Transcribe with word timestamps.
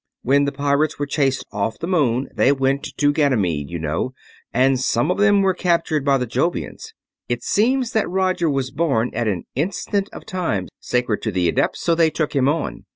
When 0.23 0.45
the 0.45 0.51
pirates 0.51 0.97
were 0.97 1.05
chased 1.05 1.45
off 1.51 1.77
the 1.77 1.85
moon 1.85 2.27
they 2.33 2.51
went 2.51 2.87
to 2.97 3.11
Ganymede, 3.13 3.69
you 3.69 3.77
know, 3.77 4.13
and 4.51 4.79
some 4.79 5.11
of 5.11 5.19
them 5.19 5.43
were 5.43 5.53
captured 5.53 6.03
by 6.03 6.17
the 6.17 6.25
Jovians. 6.25 6.95
It 7.29 7.43
seems 7.43 7.91
that 7.91 8.09
Roger 8.09 8.49
was 8.49 8.71
born 8.71 9.11
at 9.13 9.27
an 9.27 9.43
instant 9.53 10.09
of 10.11 10.25
time 10.25 10.69
sacred 10.79 11.21
to 11.21 11.31
the 11.31 11.47
adepts, 11.47 11.81
so 11.83 11.93
they 11.93 12.09
took 12.09 12.35
him 12.35 12.49
on. 12.49 12.85